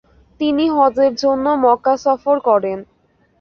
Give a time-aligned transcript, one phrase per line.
[0.39, 2.79] তিনি হজের জন্য মক্কা সফর করেন।